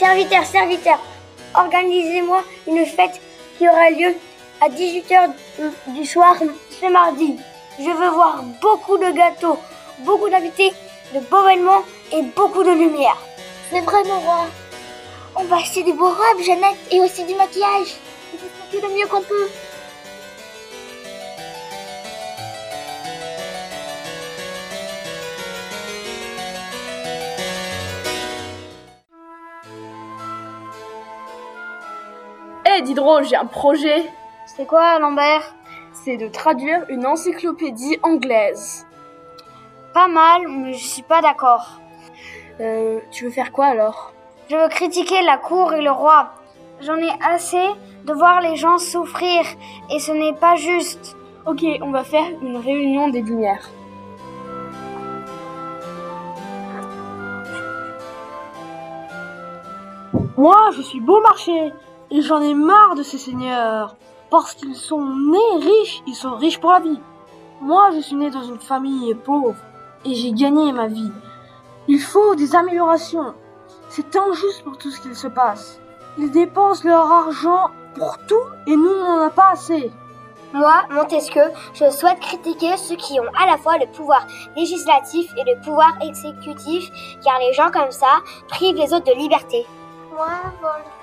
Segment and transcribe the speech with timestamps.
[0.00, 0.98] Serviteur, serviteur,
[1.54, 3.20] organisez-moi une fête
[3.58, 4.14] qui aura lieu
[4.62, 5.30] à 18h
[5.88, 6.36] du soir
[6.70, 7.36] ce mardi.
[7.78, 9.58] Je veux voir beaucoup de gâteaux,
[9.98, 10.72] beaucoup d'invités,
[11.12, 13.18] de beaux événements et beaucoup de lumière.
[13.70, 14.46] C'est vrai, mon roi.
[15.36, 17.96] On va acheter des beaux robes, Jeannette, et aussi du maquillage.
[18.32, 19.50] On va le mieux qu'on peut.
[32.80, 34.06] Hé Diderot, j'ai un projet.
[34.46, 35.54] C'est quoi, Lambert?
[35.92, 38.86] C'est de traduire une encyclopédie anglaise.
[39.92, 41.78] Pas mal, mais je suis pas d'accord.
[42.58, 44.14] Euh, tu veux faire quoi alors?
[44.48, 46.30] Je veux critiquer la cour et le roi.
[46.80, 47.68] J'en ai assez
[48.06, 49.44] de voir les gens souffrir
[49.90, 51.18] et ce n'est pas juste.
[51.44, 53.68] Ok, on va faire une réunion des lumières.
[60.38, 61.74] Moi, je suis beau marché
[62.10, 63.96] et j'en ai marre de ces seigneurs.
[64.30, 67.00] Parce qu'ils sont nés riches, ils sont riches pour la vie.
[67.60, 69.56] Moi, je suis né dans une famille pauvre
[70.04, 71.12] et j'ai gagné ma vie.
[71.88, 73.34] Il faut des améliorations.
[73.88, 75.80] C'est injuste pour tout ce qu'il se passe.
[76.18, 79.90] Ils dépensent leur argent pour tout et nous, on n'en a pas assez.
[80.52, 85.44] Moi, Montesquieu, je souhaite critiquer ceux qui ont à la fois le pouvoir législatif et
[85.44, 86.90] le pouvoir exécutif,
[87.22, 89.64] car les gens comme ça privent les autres de liberté.
[90.12, 90.26] Moi,
[90.60, 90.99] Voltaire,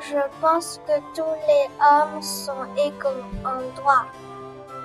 [0.00, 4.04] je pense que tous les hommes sont égaux en droit.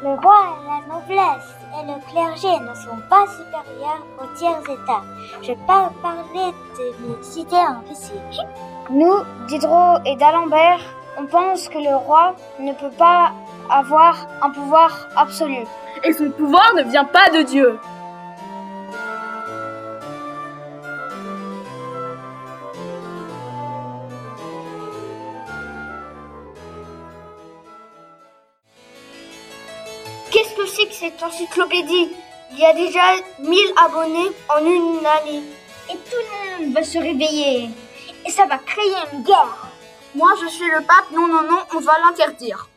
[0.04, 5.04] Le roi, la noblesse et le clergé ne sont pas supérieurs aux tiers états.
[5.42, 8.42] Je parle parler de mes cités en physique.
[8.90, 10.82] Nous, Diderot et d'Alembert,
[11.18, 13.32] on pense que le roi ne peut pas
[13.70, 15.66] avoir un pouvoir absolu.
[16.04, 17.80] Et son pouvoir ne vient pas de Dieu.
[30.92, 32.12] Cette encyclopédie
[32.52, 33.02] Il y a déjà
[33.40, 35.44] 1000 abonnés en une année.
[35.90, 36.18] Et tout
[36.60, 37.70] le monde va se réveiller.
[38.26, 39.68] Et ça va créer une guerre.
[40.16, 41.12] Moi, je suis le pape.
[41.12, 42.70] Non, non, non, on va l'interdire.